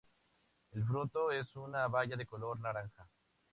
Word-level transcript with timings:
El 0.71 0.83
fruto 0.83 1.29
es 1.29 1.55
una 1.55 1.87
baya 1.87 2.15
de 2.17 2.25
color 2.25 2.59
naranja. 2.59 3.07